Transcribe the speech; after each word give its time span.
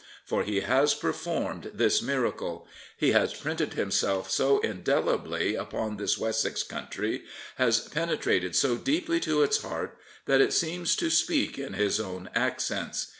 For 0.25 0.41
he 0.41 0.61
has 0.61 0.95
performed 0.95 1.69
this 1.75 2.01
miracle. 2.01 2.67
He 2.97 3.11
has 3.11 3.35
printed 3.35 3.75
himself 3.75 4.31
so 4.31 4.57
indelibly 4.61 5.53
upon 5.53 5.97
this 5.97 6.17
Wessex 6.17 6.63
country, 6.63 7.25
has 7.57 7.81
penetrated 7.81 8.55
so 8.55 8.77
deeply 8.77 9.19
to 9.19 9.43
its 9.43 9.61
heart, 9.61 9.95
that 10.25 10.41
it 10.41 10.53
seems 10.53 10.95
to 10.95 11.11
speak 11.11 11.59
in 11.59 11.73
his 11.73 11.99
own 11.99 12.31
accents. 12.33 13.09